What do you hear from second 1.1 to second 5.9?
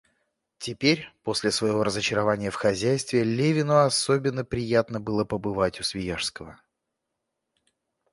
после своего разочарования в хозяйстве, Левину особенно приятно было побывать у